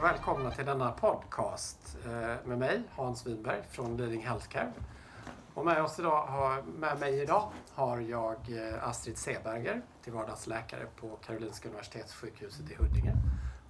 och 0.00 0.06
välkomna 0.06 0.50
till 0.50 0.66
denna 0.66 0.92
podcast 0.92 1.96
eh, 2.06 2.36
med 2.44 2.58
mig 2.58 2.82
Hans 2.90 3.26
Winberg 3.26 3.62
från 3.70 3.96
Leading 3.96 4.26
Healthcare. 4.26 4.72
Och 5.54 5.64
med, 5.64 5.82
oss 5.82 5.98
idag 5.98 6.26
har, 6.26 6.62
med 6.62 7.00
mig 7.00 7.22
idag 7.22 7.50
har 7.74 8.00
jag 8.00 8.36
eh, 8.48 8.88
Astrid 8.88 9.18
Seberger 9.18 9.82
till 10.02 10.12
vardags 10.12 10.46
läkare 10.46 10.86
på 10.96 11.16
Karolinska 11.26 11.68
Universitetssjukhuset 11.68 12.70
i 12.70 12.74
Huddinge 12.74 13.12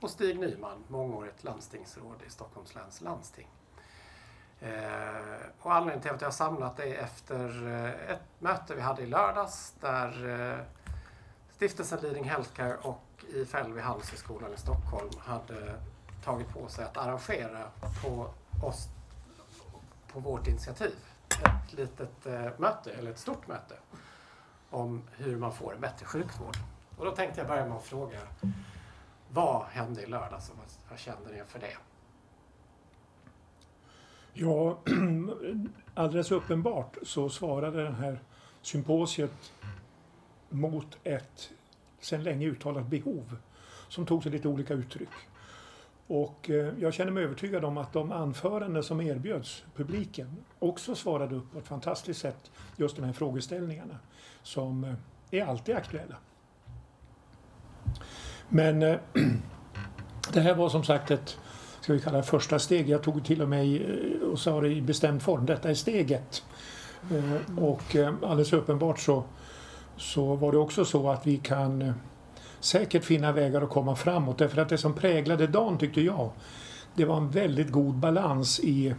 och 0.00 0.10
Stig 0.10 0.38
Nyman, 0.38 0.84
mångårigt 0.88 1.44
landstingsråd 1.44 2.22
i 2.26 2.30
Stockholms 2.30 2.74
läns 2.74 3.00
landsting. 3.00 3.48
Eh, 4.60 4.70
och 5.60 5.74
anledningen 5.74 6.02
till 6.02 6.10
att 6.10 6.20
jag 6.20 6.28
har 6.28 6.32
samlat 6.32 6.80
är 6.80 6.94
efter 6.94 7.66
ett 8.08 8.22
möte 8.38 8.74
vi 8.74 8.80
hade 8.80 9.02
i 9.02 9.06
lördags 9.06 9.74
där 9.80 10.66
Stiftelsen 11.52 11.98
Leading 12.02 12.24
Healthcare 12.24 12.76
och 12.76 13.24
IFL 13.28 13.72
vid 13.72 13.84
Handelshögskolan 13.84 14.54
i 14.54 14.56
Stockholm 14.56 15.10
hade 15.18 15.80
tagit 16.24 16.48
på 16.48 16.68
sig 16.68 16.84
att 16.84 16.96
arrangera 16.96 17.70
på 18.02 18.30
oss 18.62 18.88
på 20.12 20.20
vårt 20.20 20.46
initiativ 20.46 20.94
ett 21.44 21.72
litet 21.72 22.26
eh, 22.26 22.48
möte, 22.58 22.92
eller 22.92 23.10
ett 23.10 23.18
stort 23.18 23.48
möte 23.48 23.74
om 24.70 25.02
hur 25.10 25.36
man 25.36 25.52
får 25.52 25.74
en 25.74 25.80
bättre 25.80 26.06
sjukvård. 26.06 26.56
Och 26.96 27.04
då 27.04 27.10
tänkte 27.10 27.40
jag 27.40 27.48
börja 27.48 27.66
med 27.66 27.76
att 27.76 27.84
fråga 27.84 28.18
vad 29.30 29.66
hände 29.66 30.02
i 30.02 30.06
lördags 30.06 30.50
och 30.50 30.56
vad, 30.88 30.98
kände 30.98 31.32
ni 31.32 31.42
för 31.46 31.58
det? 31.58 31.76
Ja, 34.32 34.78
alldeles 35.94 36.30
uppenbart 36.30 36.96
så 37.02 37.28
svarade 37.28 37.82
det 37.82 37.92
här 37.92 38.20
symposiet 38.62 39.52
mot 40.48 40.98
ett 41.04 41.50
sedan 42.00 42.22
länge 42.22 42.46
uttalat 42.46 42.86
behov 42.86 43.36
som 43.88 44.06
tog 44.06 44.22
sig 44.22 44.32
lite 44.32 44.48
olika 44.48 44.74
uttryck. 44.74 45.08
Och 46.10 46.50
eh, 46.50 46.68
jag 46.78 46.94
känner 46.94 47.12
mig 47.12 47.24
övertygad 47.24 47.64
om 47.64 47.78
att 47.78 47.92
de 47.92 48.12
anföranden 48.12 48.82
som 48.82 49.00
erbjöds 49.00 49.64
publiken 49.76 50.36
också 50.58 50.94
svarade 50.94 51.34
upp 51.34 51.52
på 51.52 51.58
ett 51.58 51.66
fantastiskt 51.66 52.20
sätt 52.20 52.50
just 52.76 52.96
de 52.96 53.04
här 53.04 53.12
frågeställningarna 53.12 53.98
som 54.42 54.84
eh, 54.84 54.94
är 55.30 55.44
alltid 55.44 55.76
aktuella. 55.76 56.16
Men 58.48 58.82
eh, 58.82 58.96
det 60.32 60.40
här 60.40 60.54
var 60.54 60.68
som 60.68 60.84
sagt 60.84 61.10
ett 61.10 61.38
ska 61.80 61.92
vi 61.92 62.00
kalla 62.00 62.16
det 62.16 62.22
första 62.22 62.58
steg. 62.58 62.88
Jag 62.88 63.02
tog 63.02 63.24
till 63.24 63.42
och 63.42 63.48
med 63.48 63.82
och 64.32 64.38
sa 64.38 64.60
det 64.60 64.68
i 64.68 64.82
bestämd 64.82 65.22
form. 65.22 65.46
Detta 65.46 65.70
är 65.70 65.74
steget. 65.74 66.44
Och 67.58 67.96
alldeles 68.22 68.52
uppenbart 68.52 68.98
så 68.98 69.24
så 69.96 70.34
var 70.36 70.52
det 70.52 70.58
också 70.58 70.84
så 70.84 71.10
att 71.10 71.26
vi 71.26 71.36
kan 71.36 71.94
säkert 72.60 73.04
finna 73.04 73.32
vägar 73.32 73.62
att 73.62 73.70
komma 73.70 73.96
framåt. 73.96 74.38
Därför 74.38 74.62
att 74.62 74.68
det 74.68 74.78
som 74.78 74.94
präglade 74.94 75.46
dagen 75.46 75.78
tyckte 75.78 76.00
jag, 76.00 76.30
det 76.94 77.04
var 77.04 77.16
en 77.16 77.30
väldigt 77.30 77.70
god 77.70 77.94
balans 77.94 78.60
i 78.60 78.94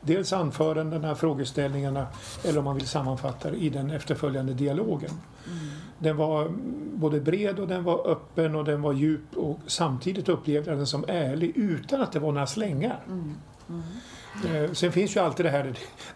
dels 0.00 0.32
anförandena, 0.32 1.14
frågeställningarna 1.14 2.06
eller 2.44 2.58
om 2.58 2.64
man 2.64 2.74
vill 2.74 2.86
sammanfatta 2.86 3.50
det 3.50 3.56
i 3.56 3.68
den 3.68 3.90
efterföljande 3.90 4.54
dialogen. 4.54 5.10
Mm. 5.10 5.58
Den 5.98 6.16
var 6.16 6.48
både 6.94 7.20
bred 7.20 7.58
och 7.58 7.68
den 7.68 7.84
var 7.84 8.10
öppen 8.10 8.54
och 8.54 8.64
den 8.64 8.82
var 8.82 8.92
djup 8.92 9.36
och 9.36 9.58
samtidigt 9.66 10.28
upplevde 10.28 10.70
jag 10.70 10.78
den 10.78 10.86
som 10.86 11.04
ärlig 11.08 11.52
utan 11.56 12.02
att 12.02 12.12
det 12.12 12.18
var 12.18 12.32
några 12.32 12.46
slängar. 12.46 13.00
Mm. 13.06 13.34
Mm. 13.68 14.64
Eh, 14.64 14.72
sen 14.72 14.92
finns 14.92 15.16
ju 15.16 15.20
alltid 15.20 15.46
det 15.46 15.50
här, 15.50 15.64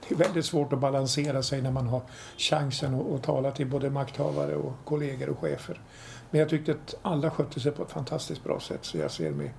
det 0.09 0.15
är 0.15 0.19
väldigt 0.19 0.45
svårt 0.45 0.73
att 0.73 0.79
balansera 0.79 1.43
sig 1.43 1.63
när 1.63 1.71
man 1.71 1.87
har 1.87 2.03
chansen 2.37 2.95
att, 2.95 3.13
att 3.13 3.23
tala 3.23 3.51
till 3.51 3.67
både 3.67 3.91
makthavare 3.91 4.57
och 4.57 4.73
kollegor 4.85 5.29
och 5.29 5.39
chefer. 5.39 5.81
Men 6.33 6.41
jag 6.41 6.49
tyckte 6.49 6.73
att 6.73 6.95
alla 7.03 7.31
skötte 7.31 7.61
sig 7.61 7.73
på 7.73 7.83
ett 7.83 7.91
fantastiskt 7.91 8.45
bra 8.45 8.61
sätt 8.61 8.85
så 8.85 8.99
jag 8.99 9.11
ser 9.11 9.31
med 9.31 9.51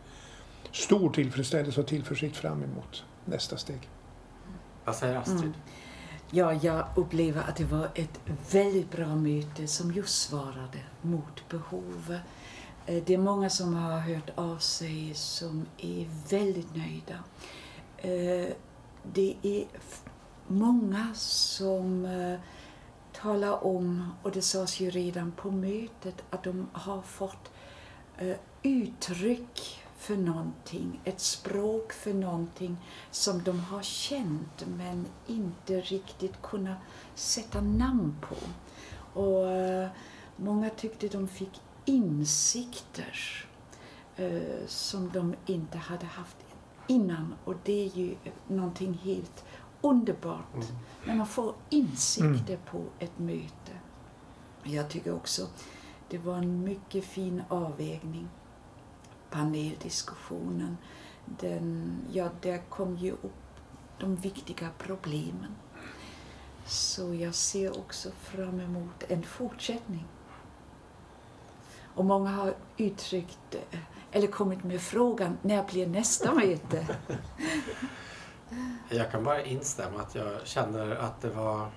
stor 0.72 1.10
tillfredsställelse 1.10 1.82
och 1.82 1.88
tillförsikt 1.88 2.38
fram 2.38 2.64
emot 2.64 3.06
nästa 3.26 3.58
steg. 3.58 3.90
Vad 4.86 4.96
säger 4.96 5.16
Astrid? 5.16 5.40
Mm. 5.40 5.54
Ja, 6.32 6.54
jag 6.54 6.86
upplever 6.96 7.42
att 7.42 7.56
det 7.56 7.64
var 7.64 7.90
ett 7.96 8.20
väldigt 8.52 8.92
bra 8.92 9.16
möte 9.16 9.68
som 9.68 9.92
just 9.92 10.30
svarade 10.30 10.80
mot 11.02 11.50
behov. 11.50 12.18
Eh, 12.86 13.04
det 13.06 13.14
är 13.14 13.18
många 13.18 13.50
som 13.50 13.74
har 13.74 14.00
hört 14.00 14.30
av 14.36 14.58
sig 14.58 15.14
som 15.14 15.66
är 15.78 16.30
väldigt 16.30 16.76
nöjda. 16.76 17.20
Eh, 17.98 18.54
det 19.14 19.36
är 19.42 19.66
många 20.48 21.14
som 21.16 22.06
tala 23.24 23.48
talar 23.48 23.66
om, 23.66 24.14
och 24.24 24.32
det 24.32 24.42
sades 24.42 24.80
ju 24.80 24.90
redan 24.90 25.32
på 25.32 25.52
mötet, 25.52 26.24
att 26.30 26.44
de 26.44 26.68
har 26.74 27.02
fått 27.02 27.52
eh, 28.18 28.38
uttryck 28.64 29.80
för 29.98 30.18
någonting, 30.18 31.02
ett 31.04 31.20
språk 31.20 31.94
för 31.94 32.14
någonting 32.14 32.78
som 33.12 33.44
de 33.44 33.60
har 33.60 33.82
känt 33.82 34.66
men 34.78 35.06
inte 35.28 35.82
riktigt 35.82 36.42
kunnat 36.42 36.78
sätta 37.16 37.62
namn 37.62 38.16
på. 38.22 38.36
Och 39.20 39.48
eh, 39.50 39.90
många 40.36 40.70
tyckte 40.70 41.08
de 41.08 41.28
fick 41.28 41.62
insikter 41.86 43.46
eh, 44.16 44.68
som 44.68 45.12
de 45.14 45.36
inte 45.46 45.78
hade 45.78 46.06
haft 46.06 46.38
innan 46.88 47.36
och 47.46 47.56
det 47.64 47.86
är 47.86 47.98
ju 47.98 48.16
någonting 48.48 49.00
helt 49.04 49.44
underbart 49.84 50.54
mm. 50.54 50.68
när 51.06 51.16
man 51.16 51.28
får 51.28 51.54
insikter 51.70 52.54
mm. 52.54 52.66
på 52.72 52.84
ett 53.00 53.20
möte. 53.20 53.72
Jag 54.64 54.90
tycker 54.90 55.16
också 55.16 55.48
det 56.10 56.18
var 56.18 56.38
en 56.38 56.64
mycket 56.64 57.06
fin 57.06 57.44
avvägning. 57.50 58.30
Paneldiskussionen, 59.30 60.78
den, 61.26 61.98
ja, 62.12 62.30
där 62.42 62.58
kom 62.70 62.98
ju 62.98 63.12
upp 63.12 63.60
de 64.00 64.16
viktiga 64.16 64.70
problemen. 64.78 65.56
Så 66.66 67.14
jag 67.14 67.36
ser 67.36 67.80
också 67.80 68.12
fram 68.12 68.60
emot 68.60 69.04
en 69.08 69.24
fortsättning. 69.24 70.06
Och 71.96 72.06
många 72.06 72.30
har 72.30 72.56
uttryckt 72.78 73.56
eh, 73.72 73.80
eller 74.12 74.28
kommit 74.28 74.64
med 74.64 74.82
frågan 74.82 75.38
när 75.42 75.64
blir 75.64 75.88
nästa 75.88 76.34
möte? 76.34 76.98
Jag 78.90 79.12
kan 79.12 79.24
bara 79.24 79.44
instämma 79.44 80.02
att 80.02 80.16
jag 80.16 80.48
känner 80.48 80.96
att 80.96 81.22
det 81.22 81.30
var 81.30 81.70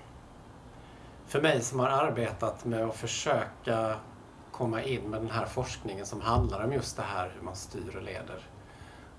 för 1.27 1.41
mig 1.41 1.61
som 1.61 1.79
har 1.79 1.87
arbetat 1.87 2.65
med 2.65 2.83
att 2.83 2.95
försöka 2.95 3.95
komma 4.51 4.83
in 4.83 5.01
med 5.01 5.21
den 5.21 5.31
här 5.31 5.45
forskningen 5.45 6.05
som 6.05 6.21
handlar 6.21 6.63
om 6.63 6.73
just 6.73 6.97
det 6.97 7.03
här 7.03 7.31
hur 7.35 7.41
man 7.41 7.55
styr 7.55 7.95
och 7.95 8.03
leder 8.03 8.39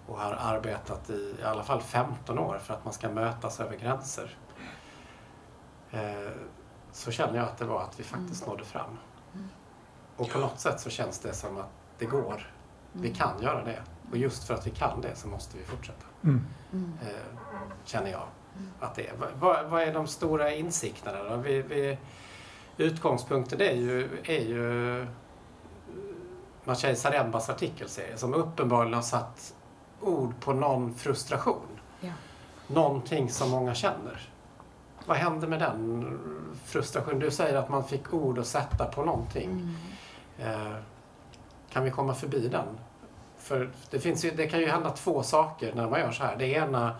och 0.06 0.18
har 0.18 0.32
arbetat 0.32 1.10
i 1.10 1.34
i 1.40 1.42
alla 1.44 1.62
fall 1.62 1.80
15 1.80 2.38
år 2.38 2.58
för 2.58 2.74
att 2.74 2.84
man 2.84 2.94
ska 2.94 3.08
mötas 3.08 3.60
över 3.60 3.76
gränser. 3.76 4.36
Eh, 5.90 6.30
så 6.92 7.10
känner 7.10 7.36
jag 7.36 7.44
att 7.44 7.58
det 7.58 7.64
var 7.64 7.82
att 7.82 8.00
vi 8.00 8.04
faktiskt 8.04 8.42
mm. 8.42 8.54
nådde 8.54 8.64
fram. 8.64 8.98
Mm. 9.34 9.48
Och 10.16 10.30
på 10.30 10.38
något 10.38 10.60
sätt 10.60 10.80
så 10.80 10.90
känns 10.90 11.18
det 11.18 11.32
som 11.32 11.58
att 11.58 11.70
det 11.98 12.04
går. 12.04 12.52
Vi 12.92 13.14
kan 13.14 13.42
göra 13.42 13.64
det. 13.64 13.82
Och 14.10 14.16
just 14.16 14.44
för 14.44 14.54
att 14.54 14.66
vi 14.66 14.70
kan 14.70 15.00
det 15.00 15.16
så 15.16 15.28
måste 15.28 15.58
vi 15.58 15.64
fortsätta. 15.64 16.06
Mm. 16.24 16.44
Eh, 17.02 17.08
känner 17.84 18.10
jag 18.10 18.22
att 18.80 18.94
det 18.94 19.08
är. 19.08 19.14
Vad, 19.40 19.70
vad 19.70 19.82
är 19.82 19.94
de 19.94 20.06
stora 20.06 20.54
insikterna 20.54 21.22
då? 21.22 21.36
Vi, 21.36 21.62
vi, 21.62 21.98
utgångspunkten 22.76 23.60
är 23.60 23.72
ju, 23.72 24.08
är 24.24 24.44
ju 24.44 25.06
Maciej 26.64 26.96
Zarembas 26.96 27.50
artikelserie 27.50 28.16
som 28.16 28.34
uppenbarligen 28.34 28.94
har 28.94 29.02
satt 29.02 29.54
ord 30.00 30.40
på 30.40 30.52
någon 30.52 30.94
frustration. 30.94 31.80
Ja. 32.00 32.12
Någonting 32.66 33.30
som 33.30 33.50
många 33.50 33.74
känner. 33.74 34.28
Vad 35.06 35.16
hände 35.16 35.46
med 35.46 35.60
den 35.60 36.18
frustrationen? 36.64 37.18
Du 37.18 37.30
säger 37.30 37.56
att 37.56 37.68
man 37.68 37.84
fick 37.84 38.14
ord 38.14 38.38
att 38.38 38.46
sätta 38.46 38.84
på 38.84 39.04
någonting. 39.04 39.50
Mm. 39.50 39.74
Eh, 40.38 40.76
kan 41.70 41.84
vi 41.84 41.90
komma 41.90 42.14
förbi 42.14 42.48
den? 42.48 42.78
För 43.48 43.70
det, 43.90 44.00
finns 44.00 44.24
ju, 44.24 44.30
det 44.30 44.46
kan 44.46 44.60
ju 44.60 44.66
hända 44.66 44.90
två 44.90 45.22
saker 45.22 45.72
när 45.74 45.90
man 45.90 46.00
gör 46.00 46.12
så 46.12 46.22
här. 46.22 46.36
Det 46.36 46.46
ena 46.46 46.96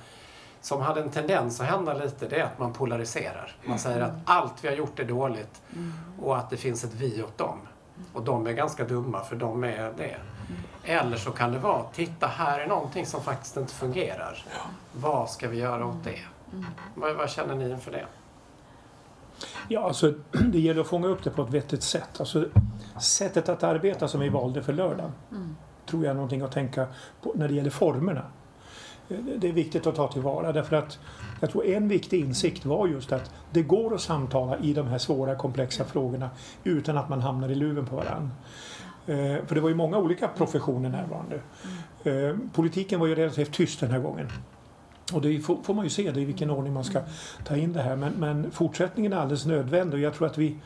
som 0.61 0.81
hade 0.81 1.01
en 1.01 1.11
tendens 1.11 1.61
att 1.61 1.67
hända 1.67 1.95
lite, 1.95 2.29
det 2.29 2.37
är 2.37 2.45
att 2.45 2.59
man 2.59 2.73
polariserar. 2.73 3.57
Man 3.65 3.79
säger 3.79 4.01
att 4.01 4.13
allt 4.25 4.65
vi 4.65 4.69
har 4.69 4.75
gjort 4.75 4.99
är 4.99 5.05
dåligt 5.05 5.63
och 6.21 6.37
att 6.37 6.51
det 6.51 6.57
finns 6.57 6.85
ett 6.85 6.95
vi 6.95 7.23
åt 7.23 7.39
dem. 7.39 7.59
Och 8.13 8.23
de 8.23 8.47
är 8.47 8.53
ganska 8.53 8.85
dumma 8.85 9.25
för 9.25 9.37
de 9.37 9.65
är 9.65 9.93
det. 9.97 10.17
Eller 10.85 11.17
så 11.17 11.31
kan 11.31 11.53
det 11.53 11.59
vara, 11.59 11.83
titta 11.83 12.27
här 12.27 12.61
är 12.61 12.67
någonting 12.67 13.07
som 13.07 13.23
faktiskt 13.23 13.57
inte 13.57 13.75
fungerar. 13.75 14.45
Vad 14.93 15.31
ska 15.31 15.49
vi 15.49 15.59
göra 15.59 15.87
åt 15.87 16.05
det? 16.05 16.21
Vad, 16.95 17.17
vad 17.17 17.31
känner 17.31 17.55
ni 17.55 17.71
inför 17.71 17.91
det? 17.91 18.07
Ja, 19.69 19.81
alltså 19.85 20.15
det 20.53 20.59
gäller 20.59 20.81
att 20.81 20.87
fånga 20.87 21.09
upp 21.09 21.25
det 21.25 21.31
på 21.31 21.43
ett 21.43 21.51
vettigt 21.51 21.83
sätt. 21.83 22.21
Alltså, 22.21 22.45
sättet 23.01 23.49
att 23.49 23.63
arbeta 23.63 24.09
som 24.09 24.21
vi 24.21 24.29
valde 24.29 24.63
för 24.63 24.73
lördagen 24.73 25.13
mm 25.31 25.57
tror 25.89 26.05
jag 26.05 26.11
är 26.11 26.15
någonting 26.15 26.43
att 26.43 26.53
tänka 26.53 26.87
på 27.23 27.33
när 27.35 27.49
det 27.49 27.55
gäller 27.55 27.71
formerna. 27.71 28.23
det 29.39 29.49
är 29.49 29.53
viktigt 29.53 29.87
att 29.87 29.95
ta 29.95 30.13
tillvara 30.13 30.53
därför 30.53 30.77
att 30.77 30.99
jag 31.41 31.51
tror 31.51 31.67
en 31.67 31.89
viktig 31.89 32.21
insikt 32.21 32.65
var 32.65 32.87
just 32.87 33.13
att 33.13 33.31
det 33.51 33.63
går 33.63 33.95
att 33.95 34.01
samtala 34.01 34.59
i 34.59 34.73
de 34.73 34.87
här 34.87 34.99
svåra 34.99 35.35
komplexa 35.35 35.85
frågorna 35.85 36.31
utan 36.65 36.97
att 36.97 37.09
man 37.09 37.21
hamnar 37.21 37.49
i 37.49 37.55
luven 37.55 37.87
på 37.87 37.97
varandra. 37.97 38.31
Eh, 39.07 39.47
för 39.47 39.55
det 39.55 39.61
var 39.61 39.69
ju 39.69 39.75
många 39.75 39.99
olika 39.99 40.29
professioner 40.29 40.89
närvarande. 40.89 41.41
Eh, 42.05 42.37
politiken 42.53 43.01
var 43.01 43.07
ju 43.07 43.15
relativt 43.15 43.53
tyst 43.53 43.81
den 43.81 43.91
här 43.91 43.99
gången. 43.99 44.29
Och 45.13 45.23
det 45.23 45.41
får 45.41 45.75
man 45.75 45.85
ju 45.85 45.91
se 45.91 46.11
det 46.11 46.21
i 46.21 46.25
vilken 46.25 46.51
ordning 46.51 46.73
man 46.73 46.85
ska 46.85 47.01
ta 47.45 47.57
in 47.57 47.73
det 47.73 47.83
här. 47.83 47.97
Men, 47.97 48.13
men 48.13 48.51
fortsättningen 48.51 49.13
är 49.13 49.17
alldeles 49.17 49.47
nödvändig 49.47 49.95
och 49.95 50.01
jag 50.01 50.15
tror 50.15 50.27
att 50.27 50.39
vi, 50.39 50.57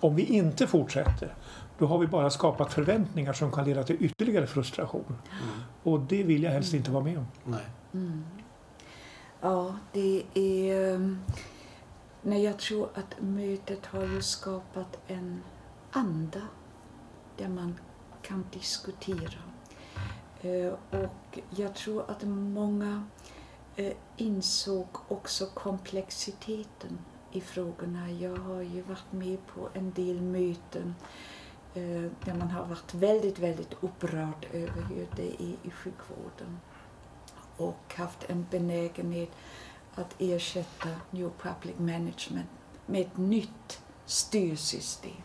om 0.00 0.16
vi 0.16 0.22
inte 0.22 0.66
fortsätter, 0.66 1.34
då 1.78 1.86
har 1.86 1.98
vi 1.98 2.06
bara 2.06 2.30
skapat 2.30 2.72
förväntningar 2.72 3.32
som 3.32 3.52
kan 3.52 3.64
leda 3.64 3.84
till 3.84 3.96
ytterligare 4.00 4.46
frustration. 4.46 5.04
Mm. 5.06 5.54
Och 5.82 6.00
det 6.00 6.22
vill 6.22 6.42
jag 6.42 6.50
helst 6.50 6.74
inte 6.74 6.90
vara 6.90 7.04
med 7.04 7.18
om. 7.18 7.26
Nej. 7.44 7.64
Mm. 7.94 8.24
Ja, 9.40 9.76
det 9.92 10.22
är... 10.34 10.94
Um, 10.94 11.18
nej, 12.22 12.42
jag 12.44 12.58
tror 12.58 12.88
att 12.94 13.22
mötet 13.22 13.86
har 13.86 14.02
ju 14.02 14.22
skapat 14.22 14.98
en 15.06 15.42
anda 15.90 16.40
där 17.36 17.48
man 17.48 17.78
kan 18.22 18.44
diskutera. 18.52 19.40
Uh, 20.44 20.72
och 20.90 21.38
jag 21.50 21.74
tror 21.74 22.10
att 22.10 22.22
många 22.24 23.04
uh, 23.78 23.92
insåg 24.16 24.86
också 25.08 25.46
komplexiteten 25.46 26.98
i 27.32 27.40
frågorna. 27.40 28.10
Jag 28.10 28.36
har 28.36 28.62
ju 28.62 28.82
varit 28.82 29.12
med 29.12 29.38
på 29.46 29.68
en 29.72 29.92
del 29.92 30.22
möten 30.22 30.94
Eh, 31.76 32.10
där 32.24 32.34
man 32.34 32.50
har 32.50 32.64
varit 32.64 32.94
väldigt, 32.94 33.38
väldigt 33.38 33.72
upprörd 33.80 34.46
över 34.52 34.82
hur 34.82 35.06
det 35.16 35.42
är 35.42 35.56
i 35.62 35.70
sjukvården 35.70 36.60
och 37.56 37.94
haft 37.96 38.24
en 38.30 38.46
benägenhet 38.50 39.30
att 39.94 40.14
ersätta 40.18 40.88
New 41.10 41.30
Public 41.38 41.78
Management 41.78 42.48
med 42.86 43.00
ett 43.00 43.16
nytt 43.16 43.82
styrsystem. 44.06 45.22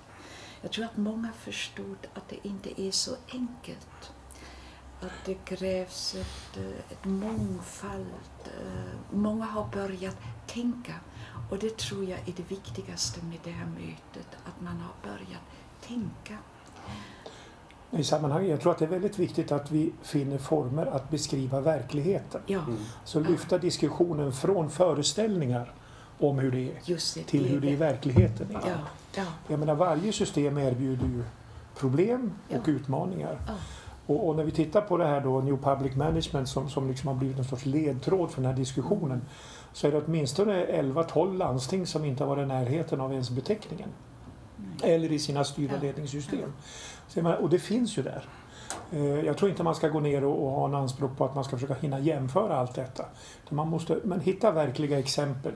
Jag 0.62 0.72
tror 0.72 0.86
att 0.86 0.98
många 0.98 1.32
förstod 1.32 1.98
att 2.14 2.30
det 2.30 2.48
inte 2.48 2.82
är 2.82 2.92
så 2.92 3.16
enkelt. 3.32 4.14
Att 5.02 5.26
det 5.26 5.36
krävs 5.36 6.16
ett, 6.16 6.58
eh, 6.58 6.92
ett 6.92 7.06
mångfald. 7.06 8.14
Eh, 8.46 9.00
många 9.12 9.46
har 9.46 9.68
börjat 9.68 10.18
tänka 10.48 10.94
och 11.50 11.60
det 11.60 11.78
tror 11.78 12.04
jag 12.04 12.20
är 12.20 12.34
det 12.38 12.52
viktigaste 12.52 13.26
med 13.26 13.40
det 13.44 13.52
här 13.52 13.66
mötet, 13.66 14.38
att 14.46 14.62
man 14.62 14.80
har 14.80 15.12
börjat 15.12 15.42
tänka 15.88 16.38
i 17.92 18.04
sammanhanget. 18.04 18.50
Jag 18.50 18.62
tror 18.62 18.72
att 18.72 18.78
det 18.78 18.86
är 18.86 18.90
väldigt 18.90 19.20
viktigt 19.20 19.52
att 19.52 19.72
vi 19.72 19.92
finner 20.02 20.38
former 20.38 20.86
att 20.86 21.10
beskriva 21.10 21.62
verkligheten. 21.62 22.42
Ja. 22.46 22.60
Mm. 22.60 22.78
Så 23.06 23.20
lyfta 23.20 23.58
diskussionen 23.58 24.34
från 24.34 24.70
föreställningar 24.70 25.74
om 26.20 26.40
hur 26.40 26.52
det 26.52 26.60
är 26.60 26.74
det, 26.86 27.24
till 27.24 27.44
det 27.44 27.50
hur 27.50 27.62
det 27.62 27.70
i 27.70 27.76
verkligheten 27.76 28.48
är. 28.50 28.70
Ja. 28.70 28.76
Ja. 29.16 29.24
Jag 29.48 29.60
menar, 29.60 29.76
varje 29.76 30.14
system 30.14 30.58
erbjuder 30.58 31.06
ju 31.06 31.24
problem 31.76 32.32
och 32.50 32.68
utmaningar. 32.68 33.38
Och, 34.06 34.28
och, 34.28 34.36
när 34.36 34.44
vi 34.44 34.52
tittar 34.52 34.82
på 34.82 34.98
det 34.98 35.06
här 35.06 35.22
då, 35.22 35.42
New 35.42 35.58
Public 35.58 35.96
Management 35.96 36.50
som, 36.50 36.70
som 36.70 36.88
liksom 36.88 37.08
har 37.08 37.16
blivit 37.16 37.38
en 37.38 37.44
sorts 37.44 37.66
ledtråd 37.66 38.32
för 38.32 38.42
den 38.42 38.52
här 38.52 38.58
diskussionen 38.58 39.12
mm. 39.12 39.26
så 39.74 39.88
är 39.88 39.92
det 39.92 40.02
åtminstone 40.06 40.66
11-12 40.66 41.38
landsting 41.38 41.88
som 41.88 42.06
inte 42.06 42.24
har 42.24 42.36
varit 42.36 42.44
i 42.44 42.48
närheten 42.48 43.02
av 43.02 43.12
ens 43.12 43.30
beteckningen. 43.30 43.90
Eller 44.84 45.12
i 45.12 45.20
sina 45.20 45.44
styr 45.44 45.74
och 45.74 45.84
ledningssystem. 45.84 46.54
Och 47.42 47.50
det 47.50 47.60
finns 47.60 47.98
ju 47.98 48.04
där. 48.04 48.26
Eh, 48.92 49.26
jag 49.26 49.38
tror 49.38 49.52
inte 49.52 49.64
man 49.64 49.76
ska 49.76 49.90
gå 49.90 50.00
ner 50.00 50.24
och 50.24 50.52
ha 50.52 50.68
en 50.68 50.76
anspråk 50.76 51.18
på 51.18 51.26
att 51.26 51.36
man 51.36 51.44
ska 51.44 51.58
försöka 51.58 51.74
hinna 51.74 52.00
jämföra 52.00 52.58
allt 52.58 52.76
detta. 52.76 53.06
Man 53.50 53.68
måste 53.68 54.00
men 54.04 54.20
hitta 54.20 54.52
verkliga 54.52 55.00
exempel 55.00 55.54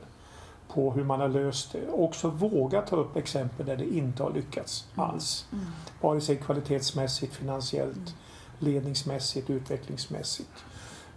på 0.67 0.91
hur 0.91 1.03
man 1.03 1.21
har 1.21 1.27
löst 1.27 1.71
det. 1.71 1.89
Också 1.89 2.29
våga 2.29 2.81
ta 2.81 2.95
upp 2.95 3.17
exempel 3.17 3.65
där 3.65 3.77
det 3.77 3.95
inte 3.95 4.23
har 4.23 4.31
lyckats 4.31 4.87
mm. 4.95 5.09
alls. 5.09 5.47
Mm. 5.53 5.65
Vare 6.01 6.21
sig 6.21 6.35
kvalitetsmässigt, 6.35 7.35
finansiellt, 7.35 7.95
mm. 7.95 8.13
ledningsmässigt, 8.59 9.49
utvecklingsmässigt. 9.49 10.65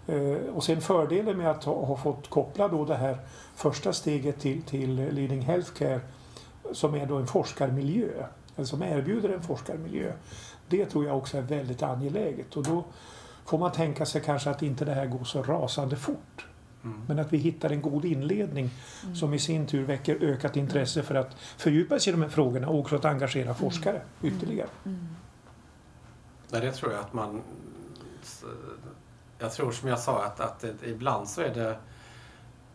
Eh, 0.06 0.55
och 0.55 0.64
sen 0.64 0.81
fördelen 0.81 1.37
med 1.37 1.50
att 1.50 1.64
ha, 1.64 1.87
ha 1.87 1.96
fått 1.96 2.31
koppla 2.31 2.69
då 2.69 2.85
det 2.85 2.96
här 2.96 3.19
första 3.55 3.93
steget 3.93 4.40
till, 4.40 4.62
till 4.62 4.94
Leading 4.94 5.43
Healthcare 5.43 6.00
som 6.73 6.94
är 6.94 7.06
då 7.06 7.17
en 7.17 7.26
forskarmiljö 7.26 8.26
eller 8.56 8.67
som 8.67 8.82
erbjuder 8.82 9.29
en 9.29 9.43
forskarmiljö. 9.43 10.12
Det 10.69 10.87
tror 10.87 11.06
jag 11.06 11.19
också 11.19 11.38
är 11.38 11.43
väldigt 11.43 11.82
angeläget 11.82 12.56
och 12.56 12.62
då 12.62 12.85
får 13.44 13.59
man 13.59 13.73
tänka 13.73 14.06
sig 14.06 14.20
kanske 14.20 14.50
att 14.50 14.62
inte 14.62 14.85
det 14.85 14.94
här 14.94 15.06
går 15.06 15.25
så 15.25 15.43
rasande 15.43 15.97
fort. 15.97 16.47
Mm. 16.85 17.00
Men 17.09 17.19
att 17.19 17.32
vi 17.32 17.37
hittar 17.37 17.70
en 17.70 17.82
god 17.82 18.05
inledning 18.05 18.70
mm. 19.03 19.17
som 19.17 19.35
i 19.35 19.38
sin 19.38 19.67
tur 19.67 19.85
väcker 19.85 20.25
ökat 20.25 20.56
intresse 20.56 21.03
för 21.03 21.15
att 21.15 21.35
fördjupa 21.56 21.99
sig 21.99 22.11
i 22.11 22.17
de 22.17 22.23
här 22.23 22.29
frågorna 22.29 22.69
och 22.69 22.79
också 22.79 22.97
att 22.97 23.05
engagera 23.05 23.44
mm. 23.44 23.55
forskare 23.55 24.00
mm. 24.21 24.35
ytterligare. 24.35 24.69
Mm. 24.85 25.09
Nej, 26.50 26.61
det 26.61 26.73
tror 26.73 26.93
jag 26.93 27.00
att 27.00 27.12
man... 27.12 27.43
Jag 29.38 29.53
tror 29.53 29.73
som 29.73 29.88
jag 29.88 29.99
sa 29.99 30.25
att, 30.25 30.41
att 30.41 30.64
ibland 30.87 31.29
så 31.29 31.41
är 31.41 31.55
det 31.55 31.79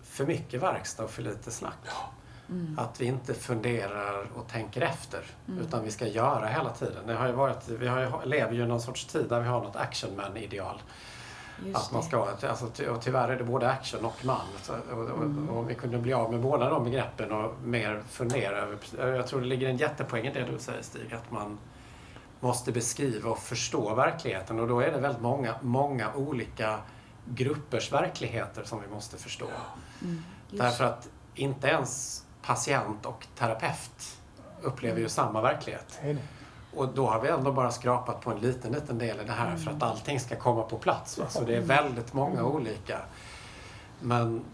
för 0.03 0.25
mycket 0.25 0.61
verkstad 0.61 1.03
och 1.03 1.09
för 1.09 1.21
lite 1.21 1.51
snack. 1.51 1.77
Ja. 1.85 2.11
Mm. 2.49 2.79
Att 2.79 3.01
vi 3.01 3.05
inte 3.05 3.33
funderar 3.33 4.27
och 4.35 4.47
tänker 4.47 4.81
efter 4.81 5.21
mm. 5.47 5.59
utan 5.61 5.83
vi 5.83 5.91
ska 5.91 6.07
göra 6.07 6.47
hela 6.47 6.69
tiden. 6.69 7.07
Det 7.07 7.13
har 7.13 7.27
ju 7.27 7.33
varit, 7.33 7.69
vi 7.69 7.87
har 7.87 7.99
ju, 7.99 8.29
lever 8.29 8.53
ju 8.53 8.63
i 8.63 8.67
någon 8.67 8.81
sorts 8.81 9.05
tid 9.05 9.25
där 9.29 9.39
vi 9.39 9.47
har 9.47 9.61
något 9.61 9.75
actionman-ideal. 9.75 10.81
Att 11.73 11.91
man 11.91 12.03
ska, 12.03 12.27
alltså, 12.41 12.65
och 12.89 13.01
tyvärr 13.01 13.29
är 13.29 13.37
det 13.37 13.43
både 13.43 13.69
action 13.69 14.05
och 14.05 14.25
man. 14.25 14.47
Så, 14.61 14.73
och, 14.73 14.99
och, 14.99 15.23
mm. 15.23 15.49
och, 15.49 15.69
vi 15.69 15.75
kunde 15.75 15.97
bli 15.97 16.13
av 16.13 16.31
med 16.31 16.41
båda 16.41 16.69
de 16.69 16.83
begreppen 16.83 17.31
och 17.31 17.53
mer 17.63 18.03
fundera 18.09 18.57
över... 18.57 18.77
Jag 19.15 19.27
tror 19.27 19.41
det 19.41 19.47
ligger 19.47 19.69
en 19.69 19.77
jättepoäng 19.77 20.25
i 20.27 20.33
det 20.33 20.43
du 20.51 20.59
säger 20.59 20.81
Stig, 20.81 21.13
att 21.13 21.31
man 21.31 21.57
måste 22.39 22.71
beskriva 22.71 23.29
och 23.29 23.39
förstå 23.39 23.95
verkligheten 23.95 24.59
och 24.59 24.67
då 24.67 24.79
är 24.79 24.91
det 24.91 24.99
väldigt 24.99 25.21
många, 25.21 25.55
många 25.61 26.13
olika 26.13 26.79
gruppers 27.25 27.91
verkligheter 27.91 28.63
som 28.63 28.81
vi 28.81 28.87
måste 28.87 29.17
förstå. 29.17 29.47
Mm. 30.01 30.23
Därför 30.51 30.83
att 30.83 31.09
inte 31.35 31.67
ens 31.67 32.22
patient 32.43 33.05
och 33.05 33.27
terapeut 33.35 34.17
upplever 34.61 34.99
ju 34.99 35.09
samma 35.09 35.41
verklighet. 35.41 35.99
Och 36.75 36.87
då 36.87 37.07
har 37.07 37.21
vi 37.21 37.29
ändå 37.29 37.51
bara 37.51 37.71
skrapat 37.71 38.21
på 38.21 38.31
en 38.31 38.39
liten, 38.39 38.71
liten 38.71 38.97
del 38.97 39.19
i 39.19 39.23
det 39.23 39.31
här 39.31 39.55
för 39.55 39.71
att 39.71 39.75
mm. 39.75 39.89
allting 39.89 40.19
ska 40.19 40.35
komma 40.35 40.63
på 40.63 40.77
plats. 40.77 41.17
Va? 41.17 41.25
Så 41.29 41.43
det 41.43 41.55
är 41.55 41.61
väldigt 41.61 42.13
många 42.13 42.39
mm. 42.39 42.45
olika. 42.45 42.99
Men 43.99 44.45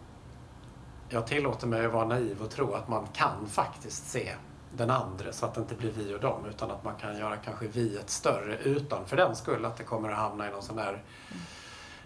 jag 1.10 1.28
tillåter 1.28 1.68
mig 1.68 1.86
att 1.86 1.92
vara 1.92 2.06
naiv 2.06 2.42
och 2.42 2.50
tro 2.50 2.74
att 2.74 2.88
man 2.88 3.08
kan 3.14 3.48
faktiskt 3.48 4.10
se 4.10 4.34
den 4.78 4.90
andra 4.90 5.32
så 5.32 5.46
att 5.46 5.54
det 5.54 5.62
inte 5.62 5.76
blir 5.76 5.92
vi 5.92 6.16
och 6.16 6.20
dem 6.20 6.46
utan 6.50 6.72
att 6.72 6.84
man 6.84 6.96
kan 6.96 7.18
göra 7.18 7.38
kanske 7.38 7.68
vi 7.68 7.98
ett 7.98 8.10
större 8.10 8.58
utan 8.58 9.06
för 9.06 9.18
den 9.18 9.36
skull 9.36 9.66
att 9.66 9.78
det 9.78 9.84
kommer 9.84 10.10
att 10.10 10.18
hamna 10.18 10.48
i 10.48 10.52
någon 10.52 10.62
sån 10.62 10.78
här 10.78 10.90
mm 10.94 11.04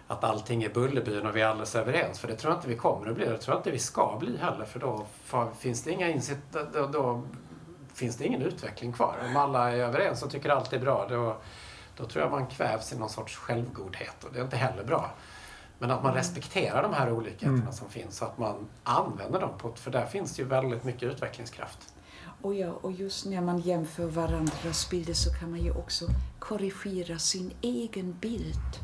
att 0.08 0.24
allting 0.24 0.62
är 0.62 0.68
Bullerbyn 0.68 1.26
och 1.26 1.36
vi 1.36 1.40
är 1.40 1.46
alldeles 1.46 1.74
överens. 1.74 2.18
För 2.18 2.28
det 2.28 2.34
tror 2.34 2.52
jag 2.52 2.58
inte 2.58 2.68
vi 2.68 2.76
kommer 2.76 3.10
att 3.10 3.16
bli. 3.16 3.24
Det 3.24 3.38
tror 3.38 3.54
jag 3.54 3.60
inte 3.60 3.70
vi 3.70 3.78
ska 3.78 4.16
bli 4.20 4.36
heller. 4.36 4.64
För 4.64 4.80
då 4.80 5.06
finns 5.58 5.82
det 5.82 5.90
inga 5.90 6.08
insikt, 6.08 6.40
då, 6.72 6.86
då 6.86 7.22
finns 7.94 8.16
det 8.16 8.26
ingen 8.26 8.42
utveckling 8.42 8.92
kvar. 8.92 9.16
Om 9.28 9.36
alla 9.36 9.72
är 9.72 9.76
överens 9.76 10.22
och 10.22 10.30
tycker 10.30 10.50
allt 10.50 10.72
är 10.72 10.78
bra 10.78 11.06
då, 11.08 11.36
då 11.96 12.04
tror 12.04 12.24
jag 12.24 12.30
man 12.30 12.46
kvävs 12.46 12.92
i 12.92 12.98
någon 12.98 13.08
sorts 13.08 13.36
självgodhet 13.36 14.24
och 14.24 14.32
det 14.32 14.38
är 14.38 14.44
inte 14.44 14.56
heller 14.56 14.84
bra. 14.84 15.10
Men 15.78 15.90
att 15.90 16.02
man 16.02 16.12
mm. 16.12 16.18
respekterar 16.18 16.82
de 16.82 16.92
här 16.92 17.12
olikheterna 17.12 17.58
mm. 17.58 17.72
som 17.72 17.88
finns 17.88 18.22
och 18.22 18.28
att 18.28 18.38
man 18.38 18.68
använder 18.84 19.40
dem 19.40 19.58
på 19.58 19.72
för 19.72 19.90
där 19.90 20.06
finns 20.06 20.36
det 20.36 20.42
ju 20.42 20.48
väldigt 20.48 20.84
mycket 20.84 21.02
utvecklingskraft. 21.02 21.78
Och, 22.42 22.54
ja, 22.54 22.72
och 22.80 22.92
just 22.92 23.26
när 23.26 23.40
man 23.40 23.58
jämför 23.58 24.06
varandras 24.06 24.90
bilder 24.90 25.14
så 25.14 25.34
kan 25.34 25.50
man 25.50 25.60
ju 25.60 25.70
också 25.70 26.06
korrigera 26.38 27.18
sin 27.18 27.52
egen 27.60 28.12
bild. 28.20 28.78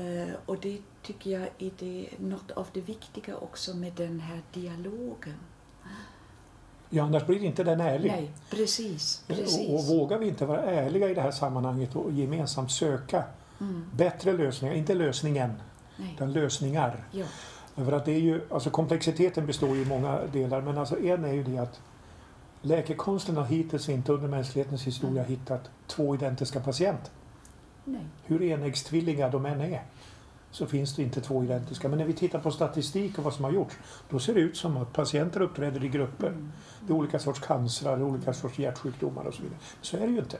Uh, 0.00 0.34
och 0.46 0.60
det 0.60 0.78
tycker 1.02 1.30
jag 1.30 1.42
är 1.42 1.70
det, 1.78 2.08
något 2.18 2.50
av 2.50 2.66
det 2.72 2.80
viktiga 2.80 3.36
också 3.36 3.74
med 3.74 3.92
den 3.92 4.20
här 4.20 4.42
dialogen. 4.52 5.34
Ja, 6.90 7.04
annars 7.04 7.26
blir 7.26 7.44
inte 7.44 7.64
den 7.64 7.80
ärlig. 7.80 8.10
Nej, 8.10 8.30
precis. 8.50 9.24
precis. 9.26 9.68
Och, 9.68 9.74
och 9.74 9.84
vågar 9.84 10.18
vi 10.18 10.28
inte 10.28 10.46
vara 10.46 10.62
ärliga 10.62 11.10
i 11.10 11.14
det 11.14 11.20
här 11.20 11.30
sammanhanget 11.30 11.96
och 11.96 12.12
gemensamt 12.12 12.70
söka 12.70 13.24
mm. 13.60 13.90
bättre 13.94 14.32
lösningar, 14.32 14.74
inte 14.74 14.94
lösningen, 14.94 15.52
Nej. 15.96 16.12
utan 16.14 16.32
lösningar. 16.32 17.04
Ja. 17.12 17.24
För 17.74 17.92
att 17.92 18.04
det 18.04 18.12
är 18.12 18.20
ju, 18.20 18.40
alltså 18.50 18.70
komplexiteten 18.70 19.46
består 19.46 19.76
ju 19.76 19.82
i 19.82 19.84
många 19.84 20.20
delar 20.32 20.60
men 20.60 20.78
alltså 20.78 20.98
en 20.98 21.24
är 21.24 21.32
ju 21.32 21.42
det 21.42 21.58
att 21.58 21.80
läkekonsten 22.62 23.36
har 23.36 23.44
hittills 23.44 23.88
inte 23.88 24.12
under 24.12 24.28
mänsklighetens 24.28 24.82
historia 24.82 25.24
mm. 25.24 25.30
hittat 25.30 25.70
två 25.86 26.14
identiska 26.14 26.60
patienter. 26.60 27.12
Nej. 27.86 28.06
Hur 28.24 28.42
enäggstvillingar 28.42 29.30
de 29.30 29.46
än 29.46 29.60
är 29.60 29.82
så 30.50 30.66
finns 30.66 30.96
det 30.96 31.02
inte 31.02 31.20
två 31.20 31.44
identiska. 31.44 31.88
Men 31.88 31.98
när 31.98 32.04
vi 32.04 32.12
tittar 32.12 32.38
på 32.38 32.50
statistik 32.50 33.18
och 33.18 33.24
vad 33.24 33.34
som 33.34 33.44
har 33.44 33.52
gjorts 33.52 33.76
då 34.10 34.18
ser 34.18 34.34
det 34.34 34.40
ut 34.40 34.56
som 34.56 34.76
att 34.76 34.92
patienter 34.92 35.40
uppträder 35.40 35.84
i 35.84 35.88
grupper. 35.88 36.28
Mm. 36.28 36.52
Det 36.80 36.92
är 36.92 36.96
olika 36.96 37.18
sorts 37.18 37.40
cancer, 37.40 38.02
olika 38.02 38.32
sorts 38.32 38.58
hjärtsjukdomar 38.58 39.24
och 39.24 39.34
så 39.34 39.42
vidare. 39.42 39.58
Så 39.80 39.96
är 39.96 40.00
det 40.00 40.12
ju 40.12 40.18
inte. 40.18 40.38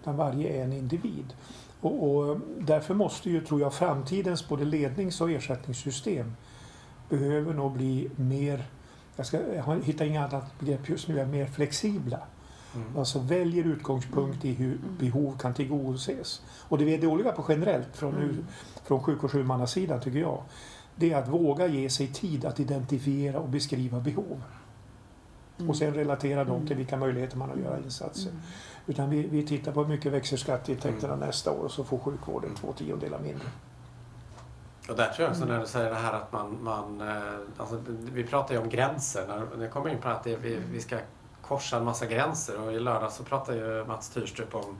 utan 0.00 0.16
varje 0.16 0.60
är 0.60 0.64
en 0.64 0.72
individ. 0.72 1.34
Och, 1.80 2.10
och 2.10 2.40
därför 2.58 2.94
måste 2.94 3.30
ju, 3.30 3.44
tror 3.44 3.60
jag, 3.60 3.74
framtidens 3.74 4.48
både 4.48 4.64
lednings 4.64 5.20
och 5.20 5.30
ersättningssystem 5.30 6.32
behöver 7.08 7.54
nog 7.54 7.72
bli 7.72 8.10
mer, 8.16 8.64
jag, 9.16 9.26
ska, 9.26 9.54
jag 9.54 9.84
hittar 9.84 10.04
inget 10.04 10.32
annat 10.32 10.58
begrepp 10.58 10.88
just 10.88 11.08
nu, 11.08 11.20
är 11.20 11.26
mer 11.26 11.46
flexibla. 11.46 12.18
Mm. 12.74 12.96
Alltså 12.96 13.18
väljer 13.18 13.64
utgångspunkt 13.64 14.44
i 14.44 14.54
hur 14.54 14.78
behov 14.98 15.38
kan 15.38 15.54
tillgodoses. 15.54 16.42
Och 16.68 16.78
det 16.78 16.84
vi 16.84 16.94
är 16.94 17.02
dåliga 17.02 17.32
på 17.32 17.44
generellt 17.48 17.96
från, 17.96 18.14
mm. 18.14 18.46
från 18.84 19.02
sjukvårdshuvudmannasidan 19.02 20.00
tycker 20.00 20.18
jag, 20.18 20.42
det 20.96 21.12
är 21.12 21.16
att 21.16 21.28
våga 21.28 21.66
ge 21.66 21.90
sig 21.90 22.06
tid 22.06 22.44
att 22.44 22.60
identifiera 22.60 23.38
och 23.38 23.48
beskriva 23.48 24.00
behov. 24.00 24.42
Mm. 25.58 25.70
Och 25.70 25.76
sen 25.76 25.94
relatera 25.94 26.44
dem 26.44 26.60
till 26.60 26.72
mm. 26.72 26.78
vilka 26.78 26.96
möjligheter 26.96 27.36
man 27.36 27.48
har 27.48 27.56
att 27.56 27.62
göra 27.62 27.78
insatser. 27.78 28.30
Mm. 28.30 28.42
Utan 28.86 29.10
vi, 29.10 29.22
vi 29.22 29.46
tittar 29.46 29.72
på 29.72 29.82
hur 29.82 29.88
mycket 29.88 30.12
växer 30.12 30.36
skatteintäkterna 30.36 31.14
mm. 31.14 31.26
nästa 31.26 31.50
år 31.50 31.64
och 31.64 31.70
så 31.70 31.84
får 31.84 31.98
sjukvården 31.98 32.54
två 32.54 32.72
tiondelar 32.72 33.18
mindre. 33.18 33.46
Och 34.88 34.96
där 34.96 35.08
tror 35.08 35.24
jag 35.24 35.30
också 35.30 35.44
när 35.44 35.60
du 35.60 35.66
säger 35.66 35.90
det 35.90 35.96
här 35.96 36.12
att 36.12 36.32
man, 36.32 36.58
man 36.62 37.00
eh, 37.00 37.22
alltså, 37.56 37.82
vi 37.88 38.24
pratar 38.24 38.54
ju 38.54 38.60
om 38.60 38.68
gränser. 38.68 39.26
När 39.28 39.62
det 39.64 39.68
kommer 39.68 39.90
in 39.90 39.98
på 39.98 40.08
att 40.08 40.24
det, 40.24 40.36
vi, 40.36 40.58
vi 40.72 40.80
ska 40.80 40.98
korsa 41.48 41.76
en 41.76 41.84
massa 41.84 42.06
gränser 42.06 42.60
och 42.60 42.72
i 42.72 42.80
lördag 42.80 43.12
så 43.12 43.24
pratade 43.24 43.58
ju 43.58 43.84
Mats 43.84 44.08
Tyrstrup 44.08 44.54
om 44.54 44.76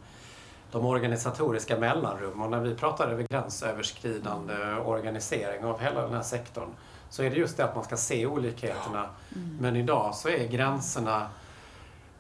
de 0.73 0.87
organisatoriska 0.87 1.79
mellanrum 1.79 2.43
och 2.43 2.51
när 2.51 2.61
vi 2.61 2.75
pratar 2.75 3.09
över 3.09 3.27
gränsöverskridande 3.31 4.55
organisering 4.85 5.65
av 5.65 5.81
hela 5.81 6.03
den 6.03 6.13
här 6.13 6.23
sektorn 6.23 6.69
så 7.11 7.23
är 7.23 7.31
det 7.31 7.37
just 7.37 7.57
det 7.57 7.65
att 7.65 7.75
man 7.75 7.85
ska 7.85 7.97
se 7.97 8.27
olikheterna. 8.27 9.09
Mm. 9.37 9.57
Men 9.61 9.77
idag 9.77 10.15
så 10.15 10.29
är 10.29 10.49
gränserna 10.49 11.29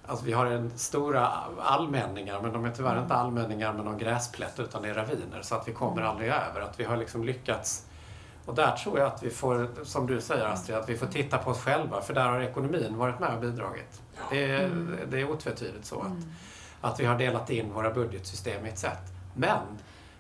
Alltså 0.06 0.24
vi 0.24 0.32
har 0.32 0.46
en 0.46 0.78
stora 0.78 1.28
allmänningar 1.58 2.40
men 2.42 2.52
de 2.52 2.64
är 2.64 2.70
tyvärr 2.70 3.00
inte 3.00 3.14
mm. 3.14 3.26
allmänningar 3.26 3.72
med 3.72 3.84
någon 3.84 3.98
gräsplätt 3.98 4.60
utan 4.60 4.82
det 4.82 4.88
är 4.88 4.94
raviner 4.94 5.42
så 5.42 5.54
att 5.54 5.68
vi 5.68 5.72
kommer 5.72 5.96
mm. 5.96 6.10
aldrig 6.10 6.28
över. 6.28 6.60
Att 6.60 6.80
vi 6.80 6.84
har 6.84 6.96
liksom 6.96 7.24
lyckats 7.24 7.86
och 8.46 8.54
där 8.54 8.76
tror 8.76 8.98
jag 8.98 9.06
att 9.06 9.22
vi 9.22 9.30
får, 9.30 9.68
som 9.84 10.06
du 10.06 10.20
säger 10.20 10.44
Astrid, 10.44 10.76
att 10.76 10.88
vi 10.88 10.96
får 10.96 11.06
titta 11.06 11.38
på 11.38 11.50
oss 11.50 11.60
själva 11.60 12.00
för 12.00 12.14
där 12.14 12.28
har 12.28 12.40
ekonomin 12.40 12.96
varit 12.98 13.20
med 13.20 13.34
och 13.34 13.40
bidragit. 13.40 14.02
Det 14.30 14.44
är, 14.44 14.64
mm. 14.64 14.98
det 15.10 15.20
är 15.20 15.30
otvetydigt 15.30 15.86
så 15.86 16.00
att, 16.00 16.06
mm. 16.06 16.32
att 16.80 17.00
vi 17.00 17.04
har 17.04 17.18
delat 17.18 17.50
in 17.50 17.72
våra 17.72 17.90
budgetsystem 17.90 18.66
i 18.66 18.68
ett 18.68 18.78
sätt. 18.78 19.12
Men 19.34 19.60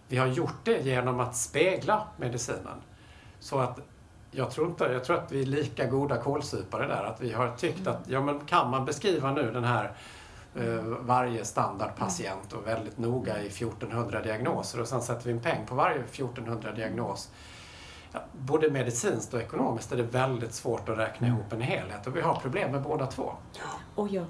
vi 0.08 0.16
har 0.16 0.26
gjort 0.26 0.64
det 0.64 0.84
genom 0.84 1.20
att 1.20 1.36
spegla 1.36 2.06
medicinen. 2.16 2.82
Så 3.40 3.58
att 3.58 3.78
jag 4.30 4.50
tror, 4.50 4.66
inte, 4.66 4.84
jag 4.84 5.04
tror 5.04 5.16
att 5.16 5.32
vi 5.32 5.42
är 5.42 5.46
lika 5.46 5.86
goda 5.86 6.16
kålsupare 6.16 6.86
där. 6.86 7.04
Att 7.04 7.20
vi 7.20 7.32
har 7.32 7.56
tyckt 7.56 7.86
att 7.86 8.00
ja, 8.06 8.20
men 8.20 8.40
kan 8.40 8.70
man 8.70 8.84
beskriva 8.84 9.32
nu 9.32 9.50
den 9.50 9.64
här 9.64 9.92
eh, 10.54 10.82
varje 11.00 11.44
standardpatient 11.44 12.52
och 12.52 12.66
väldigt 12.66 12.98
noga 12.98 13.42
i 13.42 13.46
1400 13.46 14.22
diagnoser 14.22 14.80
och 14.80 14.88
sen 14.88 15.02
sätter 15.02 15.24
vi 15.24 15.32
en 15.32 15.40
peng 15.40 15.66
på 15.66 15.74
varje 15.74 16.00
1400 16.00 16.72
diagnos. 16.72 17.30
Både 18.32 18.70
medicinskt 18.70 19.34
och 19.34 19.40
ekonomiskt 19.40 19.92
är 19.92 19.96
det 19.96 20.02
väldigt 20.02 20.54
svårt 20.54 20.88
att 20.88 20.98
räkna 20.98 21.26
ihop 21.26 21.52
en 21.52 21.60
helhet 21.60 22.06
och 22.06 22.16
vi 22.16 22.20
har 22.20 22.34
problem 22.34 22.72
med 22.72 22.82
båda 22.82 23.06
två. 23.06 23.32
Och, 23.94 24.08
ja. 24.08 24.24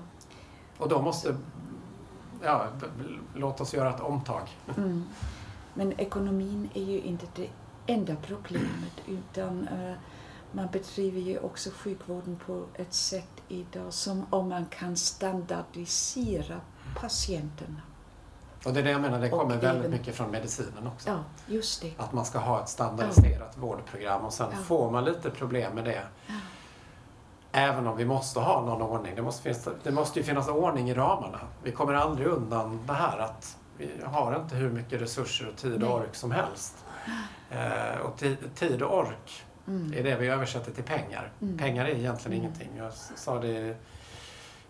och 0.78 0.88
då 0.88 1.02
måste, 1.02 1.36
ja, 2.42 2.66
låt 3.34 3.60
oss 3.60 3.74
göra 3.74 3.94
ett 3.94 4.00
omtag. 4.00 4.42
Mm. 4.76 5.04
Men 5.74 6.00
ekonomin 6.00 6.68
är 6.74 6.84
ju 6.84 7.00
inte 7.00 7.26
det 7.34 7.48
enda 7.86 8.16
problemet 8.26 9.00
utan 9.06 9.68
uh, 9.68 9.94
man 10.52 10.68
bedriver 10.72 11.20
ju 11.20 11.38
också 11.38 11.70
sjukvården 11.70 12.40
på 12.46 12.64
ett 12.74 12.94
sätt 12.94 13.42
idag 13.48 13.92
som 13.92 14.26
om 14.30 14.48
man 14.48 14.66
kan 14.66 14.96
standardisera 14.96 16.60
patienterna. 17.00 17.80
Och 18.64 18.72
det 18.72 18.80
är 18.80 18.84
det 18.84 18.90
jag 18.90 19.00
menar, 19.00 19.20
det 19.20 19.28
kommer 19.28 19.56
väldigt 19.56 19.84
även, 19.84 19.90
mycket 19.90 20.14
från 20.14 20.30
medicinen 20.30 20.86
också. 20.86 21.08
Ja, 21.08 21.18
just 21.46 21.82
det. 21.82 21.92
Att 21.98 22.12
man 22.12 22.24
ska 22.24 22.38
ha 22.38 22.62
ett 22.62 22.68
standardiserat 22.68 23.52
ja. 23.54 23.60
vårdprogram 23.60 24.24
och 24.24 24.32
sen 24.32 24.48
ja. 24.50 24.56
får 24.56 24.90
man 24.90 25.04
lite 25.04 25.30
problem 25.30 25.74
med 25.74 25.84
det. 25.84 26.02
Ja. 26.26 26.34
Även 27.52 27.86
om 27.86 27.96
vi 27.96 28.04
måste 28.04 28.40
ha 28.40 28.64
någon 28.64 28.82
ordning. 28.82 29.12
Det 29.16 29.22
måste, 29.22 29.42
finnas, 29.42 29.68
det 29.82 29.90
måste 29.90 30.18
ju 30.18 30.24
finnas 30.24 30.48
ordning 30.48 30.90
i 30.90 30.94
ramarna. 30.94 31.40
Vi 31.62 31.72
kommer 31.72 31.94
aldrig 31.94 32.26
undan 32.26 32.80
det 32.86 32.92
här 32.92 33.18
att 33.18 33.58
vi 33.78 33.90
har 34.04 34.36
inte 34.36 34.56
hur 34.56 34.70
mycket 34.70 35.00
resurser 35.00 35.48
och 35.48 35.56
tid 35.56 35.82
och 35.82 35.94
ork 35.94 36.14
som 36.14 36.30
helst. 36.30 36.84
Eh, 37.50 38.00
och 38.00 38.22
tid 38.54 38.82
och 38.82 38.98
ork 38.98 39.44
mm. 39.66 39.92
är 39.92 40.02
det 40.02 40.16
vi 40.16 40.26
översätter 40.26 40.72
till 40.72 40.84
pengar. 40.84 41.32
Mm. 41.40 41.58
Pengar 41.58 41.84
är 41.84 41.88
egentligen 41.88 42.38
mm. 42.38 42.44
ingenting. 42.44 42.70
Jag 42.76 42.92
sa 42.92 43.40
det 43.40 43.76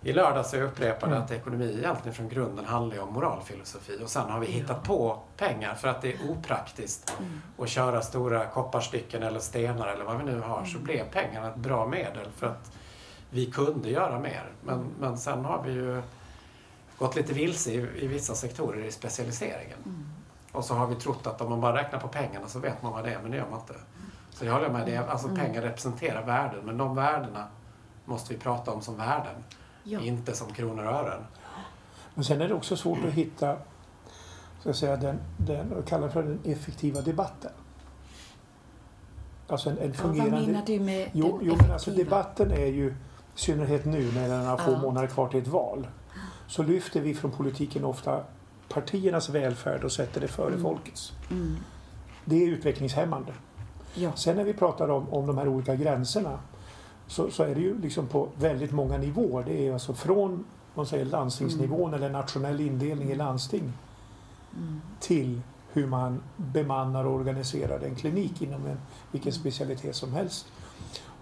i 0.04 0.12
lördags 0.12 0.54
jag 0.54 0.62
upprepade 0.62 1.12
mm. 1.12 1.24
att 1.24 1.30
ekonomi 1.30 1.74
egentligen 1.78 2.14
från 2.14 2.28
grunden 2.28 2.64
handlar 2.64 3.02
om 3.02 3.12
moralfilosofi 3.12 3.98
och 4.04 4.10
sen 4.10 4.30
har 4.30 4.40
vi 4.40 4.46
hittat 4.46 4.84
på 4.84 5.18
pengar 5.36 5.74
för 5.74 5.88
att 5.88 6.02
det 6.02 6.12
är 6.12 6.30
opraktiskt 6.30 7.14
mm. 7.18 7.42
att 7.58 7.68
köra 7.68 8.02
stora 8.02 8.46
kopparstycken 8.46 9.22
eller 9.22 9.40
stenar 9.40 9.86
eller 9.86 10.04
vad 10.04 10.18
vi 10.18 10.24
nu 10.24 10.40
har 10.40 10.64
så 10.64 10.70
mm. 10.70 10.84
blev 10.84 11.10
pengarna 11.10 11.48
ett 11.48 11.56
bra 11.56 11.86
medel 11.86 12.30
för 12.36 12.46
att 12.46 12.72
vi 13.30 13.50
kunde 13.50 13.90
göra 13.90 14.18
mer. 14.18 14.50
Men, 14.64 14.86
men 15.00 15.18
sen 15.18 15.44
har 15.44 15.62
vi 15.62 15.72
ju 15.72 16.02
gått 16.98 17.16
lite 17.16 17.32
vilse 17.32 17.70
i, 17.70 18.04
i 18.04 18.06
vissa 18.06 18.34
sektorer 18.34 18.84
i 18.84 18.92
specialiseringen. 18.92 19.78
Mm. 19.84 20.04
Och 20.52 20.64
så 20.64 20.74
har 20.74 20.86
vi 20.86 20.94
trott 20.94 21.26
att 21.26 21.40
om 21.40 21.50
man 21.50 21.60
bara 21.60 21.76
räknar 21.76 22.00
på 22.00 22.08
pengarna 22.08 22.48
så 22.48 22.58
vet 22.58 22.82
man 22.82 22.92
vad 22.92 23.04
det 23.04 23.14
är, 23.14 23.18
men 23.22 23.30
det 23.30 23.36
gör 23.36 23.50
man 23.50 23.60
inte. 23.60 23.74
Så 24.30 24.44
jag 24.44 24.52
håller 24.52 24.68
med, 24.68 24.86
det, 24.86 24.96
alltså 24.96 25.28
mm. 25.28 25.40
pengar 25.40 25.62
representerar 25.62 26.22
värden, 26.22 26.60
men 26.64 26.78
de 26.78 26.94
värdena 26.94 27.46
måste 28.04 28.34
vi 28.34 28.40
prata 28.40 28.70
om 28.70 28.82
som 28.82 28.96
värden, 28.96 29.44
ja. 29.84 30.00
inte 30.00 30.34
som 30.34 30.52
kronor 30.52 30.84
och 30.84 30.92
ören. 30.92 31.22
Men 32.14 32.24
sen 32.24 32.40
är 32.40 32.48
det 32.48 32.54
också 32.54 32.76
svårt 32.76 33.04
att 33.04 33.12
hitta, 33.12 33.56
så 34.62 34.70
att 34.70 34.76
säga, 34.76 34.96
den, 34.96 35.18
den 35.36 35.72
jag 35.76 35.86
kallar 35.86 36.08
för 36.08 36.22
den 36.22 36.38
effektiva 36.44 37.00
debatten. 37.00 37.50
Alltså 39.46 39.70
en, 39.70 39.78
en 39.78 39.94
fungerande... 39.94 40.36
Ja, 40.36 40.36
vad 40.36 40.46
menar 40.46 40.66
du 40.66 40.80
med 40.80 41.10
jo, 41.12 41.38
den 41.38 41.48
jo, 41.48 41.56
men 41.60 41.70
alltså 41.70 41.90
debatten 41.90 42.50
är 42.50 42.66
ju, 42.66 42.86
i 42.86 42.94
synnerhet 43.34 43.84
nu 43.84 44.12
när 44.12 44.28
det 44.28 44.34
är 44.34 44.42
några 44.42 44.56
få 44.56 44.72
ja. 44.72 44.78
månader 44.78 45.08
kvar 45.08 45.28
till 45.28 45.40
ett 45.40 45.48
val, 45.48 45.86
så 46.46 46.62
lyfter 46.62 47.00
vi 47.00 47.14
från 47.14 47.30
politiken 47.30 47.84
ofta 47.84 48.24
partiernas 48.68 49.28
välfärd 49.28 49.84
och 49.84 49.92
sätter 49.92 50.20
det 50.20 50.28
före 50.28 50.48
mm. 50.48 50.62
folkets. 50.62 51.12
Mm. 51.30 51.56
Det 52.24 52.36
är 52.44 52.48
utvecklingshämmande. 52.48 53.32
Ja. 53.94 54.12
Sen 54.12 54.36
när 54.36 54.44
vi 54.44 54.52
pratar 54.52 54.88
om, 54.88 55.08
om 55.08 55.26
de 55.26 55.38
här 55.38 55.48
olika 55.48 55.74
gränserna 55.74 56.38
så, 57.06 57.30
så 57.30 57.42
är 57.42 57.54
det 57.54 57.60
ju 57.60 57.80
liksom 57.80 58.06
på 58.06 58.28
väldigt 58.38 58.72
många 58.72 58.98
nivåer. 58.98 59.44
Det 59.46 59.68
är 59.68 59.72
alltså 59.72 59.94
från 59.94 60.44
man 60.74 60.86
säger, 60.86 61.04
landstingsnivån 61.04 61.88
mm. 61.88 61.94
eller 61.94 62.10
nationell 62.10 62.60
indelning 62.60 63.10
i 63.10 63.14
landsting 63.14 63.72
mm. 64.56 64.80
till 65.00 65.40
hur 65.72 65.86
man 65.86 66.22
bemannar 66.36 67.04
och 67.04 67.14
organiserar 67.14 67.80
en 67.80 67.94
klinik 67.94 68.42
inom 68.42 68.66
en, 68.66 68.78
vilken 69.12 69.32
mm. 69.32 69.40
specialitet 69.40 69.96
som 69.96 70.12
helst. 70.12 70.46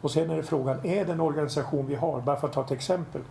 Och 0.01 0.11
sen 0.11 0.31
är 0.31 0.37
det 0.37 0.43
frågan, 0.43 0.87
är 0.87 1.05
den 1.05 1.21
organisation 1.21 1.87
vi 1.87 1.95
har, 1.95 2.21
bara 2.21 2.37
för 2.37 2.49
att 2.49 2.55
ta 2.55 2.65
ett 2.65 2.71
exempel, 2.71 3.23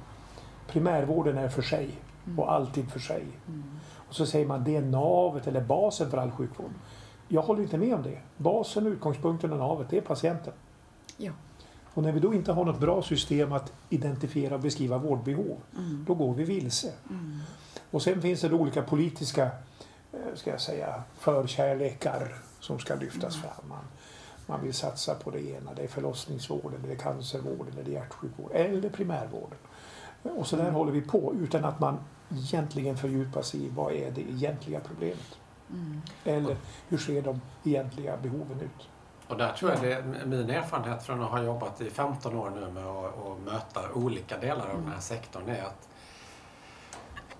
primärvården 0.67 1.37
är 1.37 1.49
för 1.49 1.61
sig 1.61 1.89
mm. 2.25 2.39
och 2.39 2.51
alltid 2.51 2.91
för 2.91 2.99
sig. 2.99 3.23
Mm. 3.47 3.63
Och 4.09 4.15
så 4.15 4.25
säger 4.25 4.45
man 4.45 4.63
det 4.63 4.75
är 4.75 4.81
navet 4.81 5.47
eller 5.47 5.61
basen 5.61 6.11
för 6.11 6.17
all 6.17 6.31
sjukvård. 6.31 6.71
Jag 7.27 7.41
håller 7.41 7.63
inte 7.63 7.77
med 7.77 7.95
om 7.95 8.03
det. 8.03 8.19
Basen, 8.37 8.87
utgångspunkten 8.87 9.53
och 9.53 9.59
navet, 9.59 9.87
det 9.89 9.97
är 9.97 10.01
patienten. 10.01 10.53
Ja. 11.17 11.31
Och 11.93 12.03
när 12.03 12.11
vi 12.11 12.19
då 12.19 12.33
inte 12.33 12.51
har 12.51 12.65
något 12.65 12.79
bra 12.79 13.01
system 13.01 13.53
att 13.53 13.73
identifiera 13.89 14.55
och 14.55 14.61
beskriva 14.61 14.97
vårdbehov, 14.97 15.57
mm. 15.77 16.05
då 16.07 16.13
går 16.13 16.33
vi 16.33 16.43
vilse. 16.43 16.93
Mm. 17.09 17.39
Och 17.91 18.01
sen 18.01 18.21
finns 18.21 18.41
det 18.41 18.53
olika 18.53 18.81
politiska 18.81 19.43
eh, 20.13 20.35
ska 20.35 20.49
jag 20.49 20.61
säga, 20.61 21.03
förkärlekar 21.19 22.35
som 22.59 22.79
ska 22.79 22.95
lyftas 22.95 23.35
mm. 23.35 23.41
fram. 23.41 23.69
Man, 23.69 23.83
man 24.45 24.63
vill 24.63 24.73
satsa 24.73 25.15
på 25.15 25.31
det 25.31 25.41
ena, 25.41 25.73
det 25.73 25.83
är 25.83 25.87
förlossningsvården, 25.87 26.79
det 26.83 26.91
är 26.91 26.95
cancervården, 26.95 27.73
det 27.75 27.91
är 27.91 27.93
hjärtsjukvården 27.93 28.57
eller 28.57 28.89
primärvården. 28.89 29.57
Och 30.23 30.47
så 30.47 30.55
där 30.55 30.63
mm. 30.63 30.75
håller 30.75 30.91
vi 30.91 31.01
på 31.01 31.33
utan 31.41 31.65
att 31.65 31.79
man 31.79 31.97
egentligen 32.31 32.97
fördjupa 32.97 33.43
sig 33.43 33.65
i 33.65 33.69
vad 33.69 33.93
är 33.93 34.11
det 34.11 34.21
egentliga 34.21 34.79
problemet. 34.79 35.37
Mm. 35.69 36.01
Eller 36.23 36.57
hur 36.87 36.97
ser 36.97 37.21
de 37.21 37.41
egentliga 37.63 38.17
behoven 38.17 38.61
ut? 38.61 38.87
Och 39.31 39.37
där 39.37 39.51
tror 39.51 39.71
jag 39.71 39.81
det 39.81 39.93
är 39.93 40.25
min 40.25 40.49
erfarenhet 40.49 41.03
från 41.03 41.23
att 41.23 41.31
ha 41.31 41.43
jobbat 41.43 41.81
i 41.81 41.89
15 41.89 42.35
år 42.35 42.49
nu 42.49 42.71
med 42.71 42.85
att, 42.85 43.39
möta 43.45 43.93
olika 43.93 44.37
delar 44.37 44.65
av 44.65 44.71
mm. 44.71 44.83
den 44.83 44.93
här 44.93 44.99
sektorn 44.99 45.49
är 45.49 45.63
att 45.63 45.89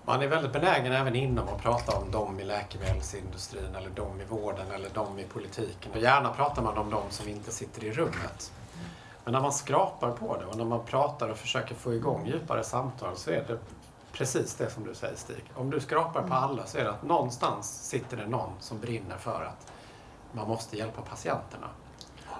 man 0.04 0.22
är 0.22 0.26
väldigt 0.26 0.52
benägen 0.52 0.92
även 0.92 1.16
inom 1.16 1.48
att 1.48 1.62
prata 1.62 1.96
om 1.96 2.10
dem 2.10 2.40
i 2.40 2.44
läkemedelsindustrin 2.44 3.74
eller 3.74 3.90
dem 3.90 4.20
i 4.20 4.24
vården 4.24 4.70
eller 4.70 4.88
dem 4.90 5.18
i 5.18 5.24
politiken. 5.24 5.92
Och 5.92 5.98
gärna 5.98 6.32
pratar 6.32 6.62
man 6.62 6.78
om 6.78 6.90
dem 6.90 7.02
som 7.10 7.28
inte 7.28 7.50
sitter 7.50 7.84
i 7.84 7.92
rummet. 7.92 8.52
Men 9.24 9.32
när 9.32 9.40
man 9.40 9.52
skrapar 9.52 10.10
på 10.10 10.36
det 10.36 10.46
och 10.46 10.56
när 10.56 10.64
man 10.64 10.84
pratar 10.84 11.28
och 11.28 11.36
försöker 11.36 11.74
få 11.74 11.94
igång 11.94 12.26
djupare 12.26 12.64
samtal 12.64 13.16
så 13.16 13.30
är 13.30 13.44
det 13.48 13.58
precis 14.12 14.54
det 14.54 14.70
som 14.70 14.84
du 14.84 14.94
säger 14.94 15.16
Stig. 15.16 15.44
Om 15.54 15.70
du 15.70 15.80
skrapar 15.80 16.20
på 16.20 16.26
mm. 16.26 16.38
alla 16.38 16.66
så 16.66 16.78
är 16.78 16.84
det 16.84 16.90
att 16.90 17.02
någonstans 17.02 17.88
sitter 17.88 18.16
det 18.16 18.26
någon 18.26 18.52
som 18.60 18.80
brinner 18.80 19.16
för 19.18 19.44
att 19.44 19.72
man 20.32 20.48
måste 20.48 20.76
hjälpa 20.76 21.02
patienterna. 21.02 21.68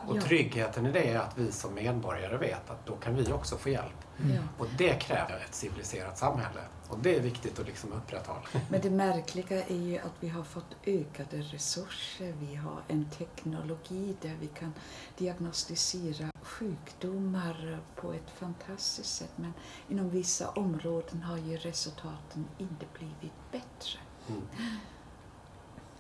Och 0.07 0.17
Ja. 0.17 0.21
tryggheten 0.21 0.87
i 0.87 0.93
det 0.93 1.09
är 1.09 1.19
att 1.19 1.39
vi 1.39 1.53
som 1.53 1.75
medborgare 1.75 2.37
vet 2.37 2.71
att 2.71 2.87
då 2.87 2.97
kan 2.97 3.17
vi 3.17 3.33
också 3.33 3.57
få 3.57 3.69
hjälp. 3.69 4.05
Ja. 4.17 4.43
Och 4.59 4.67
det 4.79 5.03
kräver 5.03 5.45
ett 5.49 5.55
civiliserat 5.55 6.19
samhälle. 6.19 6.61
Och 6.89 6.99
det 6.99 7.17
är 7.17 7.21
viktigt 7.21 7.59
att 7.59 7.67
liksom 7.67 7.93
upprätthålla. 7.93 8.43
Men 8.71 8.81
det 8.81 8.91
märkliga 8.91 9.65
är 9.65 9.77
ju 9.77 9.99
att 9.99 10.13
vi 10.21 10.29
har 10.29 10.45
fått 10.45 10.77
ökade 10.87 11.37
resurser. 11.37 12.35
Vi 12.41 12.55
har 12.55 12.83
en 12.89 13.11
teknologi 13.11 14.17
där 14.21 14.37
vi 14.41 14.47
kan 14.47 14.75
diagnostisera 15.19 16.31
sjukdomar 16.43 17.81
på 17.97 18.13
ett 18.13 18.31
fantastiskt 18.39 19.15
sätt. 19.17 19.33
Men 19.37 19.53
inom 19.89 20.11
vissa 20.11 20.49
områden 20.51 21.23
har 21.23 21.37
ju 21.39 21.57
resultaten 21.57 22.49
inte 22.59 22.87
blivit 22.99 23.33
bättre. 23.53 23.99
Mm. 24.29 24.43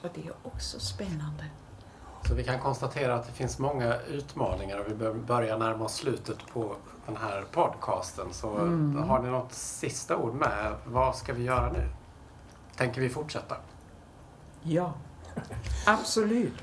Och 0.03 0.09
det 0.15 0.27
är 0.27 0.35
också 0.43 0.81
spännande. 0.81 1.45
Så 2.29 2.35
vi 2.35 2.45
kan 2.45 2.59
konstatera 2.59 3.15
att 3.15 3.27
det 3.27 3.33
finns 3.33 3.59
många 3.59 3.97
utmaningar 4.11 4.79
och 4.79 4.85
vi 4.91 4.95
bör- 4.95 5.15
börjar 5.15 5.59
närma 5.59 5.85
oss 5.85 5.95
slutet 5.95 6.37
på 6.53 6.75
den 7.07 7.17
här 7.17 7.45
podcasten. 7.53 8.27
Så 8.33 8.51
Mm. 8.59 8.97
har 9.09 9.23
ni 9.23 9.29
något 9.31 9.53
sista 9.53 10.17
ord 10.17 10.35
med? 10.35 10.75
Vad 10.87 11.17
ska 11.17 11.33
vi 11.33 11.43
göra 11.45 11.73
nu? 11.73 11.89
Tänker 12.77 13.01
vi 13.01 13.09
fortsätta? 13.09 13.57
Ja, 14.63 14.93
absolut. 15.87 16.55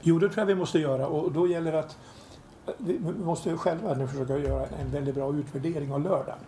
Jo, 0.00 0.18
det 0.18 0.28
tror 0.28 0.38
jag 0.38 0.46
vi 0.46 0.54
måste 0.54 0.78
göra 0.78 1.06
och 1.06 1.32
då 1.32 1.46
gäller 1.46 1.72
det 1.72 1.78
att 1.80 1.96
vi 2.78 2.98
måste 3.24 3.56
själva 3.56 3.94
nu 3.94 4.06
försöka 4.08 4.38
göra 4.38 4.66
en 4.66 4.90
väldigt 4.90 5.14
bra 5.14 5.34
utvärdering 5.34 5.92
av 5.92 6.00
lördagen 6.00 6.38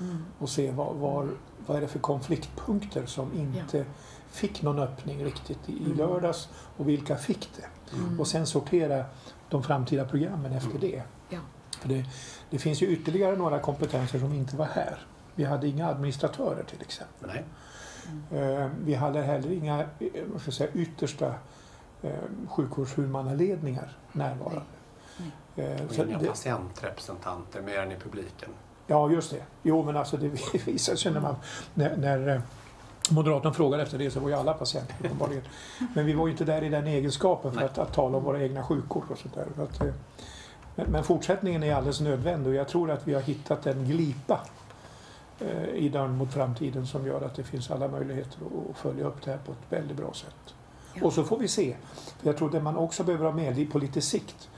Mm. 0.00 0.24
och 0.38 0.48
se 0.48 0.70
vad, 0.70 0.96
var, 0.96 1.28
vad 1.66 1.76
är 1.76 1.80
det 1.80 1.88
för 1.88 1.98
konfliktpunkter 1.98 3.06
som 3.06 3.32
inte 3.34 3.84
fick 4.30 4.62
någon 4.62 4.78
öppning 4.78 5.24
riktigt 5.24 5.58
i, 5.68 5.72
i 5.72 5.84
Mm. 5.84 5.96
lördags 5.98 6.48
och 6.76 6.88
vilka 6.88 7.16
fick 7.16 7.48
det? 7.56 7.96
Mm. 7.96 8.20
Och 8.20 8.26
sen 8.26 8.46
sortera 8.46 9.04
de 9.48 9.62
framtida 9.62 10.04
programmen 10.04 10.52
efter 10.52 10.70
Mm. 10.70 10.80
det. 10.80 11.02
Ja. 11.28 11.38
För 11.80 11.88
det. 11.88 12.04
Det 12.50 12.58
finns 12.58 12.82
ju 12.82 12.86
ytterligare 12.86 13.36
några 13.36 13.58
kompetenser 13.58 14.18
som 14.18 14.32
inte 14.32 14.56
var 14.56 14.66
här. 14.66 14.98
Vi 15.34 15.44
hade 15.44 15.68
inga 15.68 15.86
administratörer 15.88 16.62
till 16.64 16.80
exempel. 16.80 17.30
Nej. 17.30 17.44
Eh, 18.42 18.68
Vi 18.84 18.94
hade 18.94 19.22
heller 19.22 19.52
inga 19.52 19.80
eh, 19.80 19.86
vad 20.32 20.40
ska 20.40 20.48
jag 20.48 20.54
säga, 20.54 20.70
yttersta 20.74 21.34
eh, 22.02 22.10
sjukvårdshuvudmannaledningar 22.48 23.96
närvarande. 24.12 24.62
Eh, 25.56 25.82
Och 25.88 25.94
så 25.94 26.04
inga 26.04 26.18
det- 26.18 26.26
patientrepresentanter 26.26 27.62
mer 27.62 27.78
än 27.78 27.92
i 27.92 27.96
publiken. 27.96 28.48
Ja, 28.86 29.10
just 29.10 29.30
det. 29.30 29.42
Jo, 29.62 29.84
men 29.84 29.96
alltså 29.96 30.16
det 30.16 30.28
visar 30.66 30.96
sig 30.96 31.12
när, 31.12 31.20
man, 31.20 31.36
när, 31.74 31.96
när 31.96 32.42
Moderaterna 33.10 33.54
frågade 33.54 33.82
efter 33.82 33.98
det 33.98 34.10
så 34.10 34.20
var 34.20 34.28
ju 34.28 34.34
alla 34.34 34.54
patienter 34.54 34.94
uppenbarligen. 35.04 35.42
Men 35.94 36.06
vi 36.06 36.12
var 36.12 36.26
ju 36.26 36.32
inte 36.32 36.44
där 36.44 36.62
i 36.64 36.68
den 36.68 36.86
egenskapen 36.86 37.52
för 37.52 37.62
att, 37.62 37.78
att 37.78 37.92
tala 37.92 38.16
om 38.18 38.24
våra 38.24 38.42
egna 38.42 38.62
sjukvård 38.62 39.04
och 39.10 39.18
sånt 39.18 39.34
där. 39.34 39.46
Att, 39.64 39.80
eh, 39.80 39.92
men, 40.74 40.86
men 40.90 41.04
fortsättningen 41.04 41.62
är 41.62 41.74
alldeles 41.74 42.00
nödvändig 42.00 42.48
och 42.48 42.54
jag 42.54 42.68
tror 42.68 42.90
att 42.90 43.08
vi 43.08 43.14
har 43.14 43.20
hittat 43.20 43.66
en 43.66 43.84
glipa 43.84 44.40
eh, 45.40 45.64
i 45.74 45.88
dörren 45.88 46.16
mot 46.16 46.32
framtiden 46.32 46.86
som 46.86 47.06
gör 47.06 47.20
att 47.22 47.34
det 47.34 47.42
finns 47.44 47.70
alla 47.70 47.88
möjligheter 47.88 48.38
att- 48.70 48.76
följa 48.78 49.04
upp 49.04 49.22
det 49.24 49.30
här 49.30 49.38
på 49.38 49.52
ett 49.52 49.58
väldigt 49.80 49.96
bra 49.96 50.12
sätt. 50.12 50.54
Och 51.02 51.12
så 51.12 51.24
får 51.24 51.38
vi 51.38 51.48
se. 51.48 51.76
För 52.18 52.26
jag 52.26 52.36
tror 52.36 52.50
det 52.50 52.60
man 52.60 52.76
också 52.76 53.04
behöver 53.04 53.24
ha 53.24 53.32
med 53.32 53.72
på 53.72 53.78
lite 53.78 54.00
sikt 54.00 54.48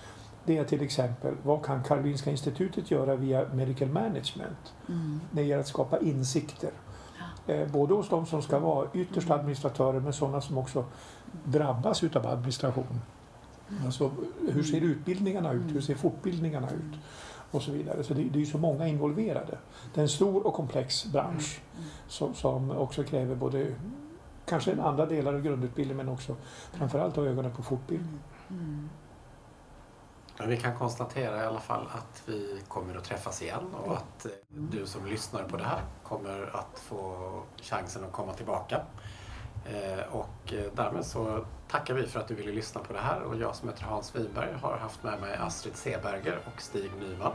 det 0.45 0.59
är 0.59 0.65
till 0.65 0.83
exempel 0.83 1.35
vad 1.43 1.65
kan 1.65 1.83
Karolinska 1.85 2.31
institutet 2.31 2.91
göra 2.91 3.17
via 3.17 3.45
medical 3.53 3.89
management 3.89 4.73
Mm. 4.89 5.21
när 5.31 5.43
det 5.43 5.49
gäller 5.49 5.61
att 5.61 5.69
skapa 5.69 5.99
insikter. 5.99 6.71
Eh, 7.49 7.69
både 7.69 7.95
hos 7.95 8.09
de 8.09 8.27
som 8.27 8.43
ska 8.43 8.59
vara 8.59 8.89
ytterst 8.95 9.31
administratörer 9.31 10.01
men 10.01 10.13
sådana 10.13 10.41
som 10.41 10.59
också 10.59 10.85
drabbas 11.45 12.05
utav 12.05 12.27
administration. 12.27 13.01
Alltså, 13.85 14.11
hur 14.49 14.63
ser 14.63 14.81
utbildningarna 14.81 15.53
ut? 15.53 15.75
Hur 15.75 15.81
ser 15.81 15.95
fortbildningarna 15.95 16.71
ut? 16.71 16.99
Och 17.51 17.63
så 17.63 17.73
vidare. 17.73 18.05
Så 18.05 18.15
det, 18.15 18.23
det 18.23 18.41
är 18.41 18.45
så 18.45 18.59
många 18.59 18.89
involverade. 18.89 19.59
Det 19.95 20.01
är 20.01 20.03
en 20.03 20.09
stor 20.09 20.47
och 20.47 20.55
komplex 20.55 21.07
bransch 21.07 21.61
som, 22.09 22.35
som 22.35 22.71
också 22.71 23.05
kräver 23.05 23.35
både 23.35 23.67
kanske 24.47 24.83
andra 24.83 25.07
delar 25.07 25.35
av 25.35 25.43
grundutbildningen 25.43 26.07
men 26.07 26.15
också 26.15 26.37
framförallt 26.73 27.17
ha 27.17 27.25
ögonen 27.25 27.51
på 27.51 27.63
fortbildning. 27.63 28.21
Mm. 30.39 30.49
Men 30.49 30.57
vi 30.57 30.63
kan 30.63 30.79
konstatera 30.79 31.43
i 31.43 31.47
alla 31.47 31.61
fall 31.61 31.87
att 31.93 32.23
vi 32.27 32.63
kommer 32.69 32.95
att 32.97 33.05
träffas 33.05 33.43
igen 33.43 33.75
och 33.85 33.97
att 33.97 34.27
eh, 34.27 34.33
du 34.49 34.87
som 34.87 35.07
lyssnar 35.07 35.43
på 35.45 35.57
det 35.57 35.65
här 35.65 35.83
kommer 36.05 36.51
att 36.57 36.79
få 36.81 37.33
chansen 37.63 38.05
att 38.05 38.13
komma 38.13 38.33
tillbaka. 38.35 38.81
Eh, 39.67 40.15
Och 40.15 40.53
eh, 40.53 40.73
därmed 40.75 41.05
så 41.05 41.45
tackar 41.69 41.95
vi 41.95 42.07
för 42.07 42.21
att 42.21 42.29
du 42.29 42.35
ville 42.35 42.53
lyssna 42.53 42.81
på 42.81 42.93
det 42.93 42.99
här 42.99 43.21
och 43.23 43.37
jag 43.37 43.55
som 43.57 43.69
heter 43.69 43.85
Hans 43.85 44.17
Wiberg 44.17 44.53
har 44.63 44.77
haft 44.79 45.03
med 45.03 45.21
mig 45.21 45.37
Astrid 45.37 45.77
Seberger 45.77 46.39
och 46.55 46.63
Stig 46.63 46.91
Nyman. 47.01 47.33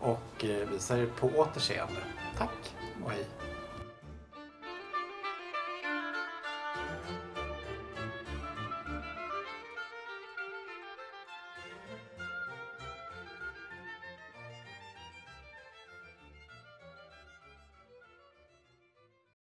Och 0.00 0.44
eh, 0.44 0.68
vi 0.68 0.78
säger 0.78 1.06
på 1.06 1.26
återseende. 1.26 2.00
Tack 2.38 2.74
och 3.04 3.10
hej! 3.10 3.26